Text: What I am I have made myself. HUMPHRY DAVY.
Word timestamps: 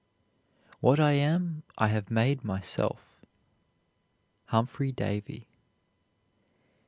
What 0.79 0.99
I 0.99 1.11
am 1.11 1.61
I 1.77 1.89
have 1.89 2.09
made 2.09 2.43
myself. 2.43 3.23
HUMPHRY 4.45 4.91
DAVY. 4.93 5.45